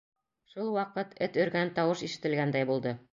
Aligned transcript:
Шул 0.53 0.71
ваҡыт 0.77 1.13
эт 1.27 1.37
өргән 1.45 1.71
тауыш 1.77 2.03
ишетелгәндәй 2.11 2.69
булды. 2.71 2.95